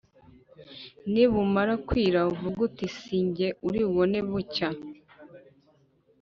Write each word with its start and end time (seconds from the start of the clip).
nibumara 1.11 1.73
kwira 1.87 2.19
uvuge 2.31 2.57
uti 2.67 2.85
‘si 2.97 3.17
jye 3.35 3.47
uri 3.67 3.79
bubone 3.85 4.19
bucya!,’ 4.29 4.69